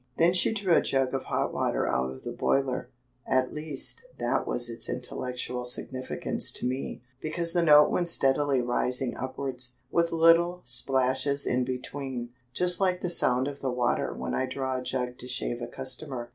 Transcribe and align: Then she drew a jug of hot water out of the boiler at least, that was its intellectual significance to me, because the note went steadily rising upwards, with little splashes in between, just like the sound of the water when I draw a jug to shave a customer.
Then 0.17 0.33
she 0.33 0.51
drew 0.51 0.73
a 0.73 0.81
jug 0.81 1.13
of 1.13 1.25
hot 1.25 1.53
water 1.53 1.85
out 1.85 2.09
of 2.09 2.23
the 2.23 2.31
boiler 2.31 2.89
at 3.27 3.53
least, 3.53 4.01
that 4.17 4.47
was 4.47 4.67
its 4.67 4.89
intellectual 4.89 5.63
significance 5.63 6.51
to 6.53 6.65
me, 6.65 7.03
because 7.21 7.53
the 7.53 7.61
note 7.61 7.91
went 7.91 8.07
steadily 8.07 8.61
rising 8.61 9.15
upwards, 9.15 9.77
with 9.91 10.11
little 10.11 10.61
splashes 10.63 11.45
in 11.45 11.63
between, 11.65 12.31
just 12.51 12.79
like 12.81 13.01
the 13.01 13.11
sound 13.11 13.47
of 13.47 13.59
the 13.59 13.69
water 13.69 14.11
when 14.11 14.33
I 14.33 14.47
draw 14.47 14.79
a 14.79 14.83
jug 14.83 15.19
to 15.19 15.27
shave 15.27 15.61
a 15.61 15.67
customer. 15.67 16.29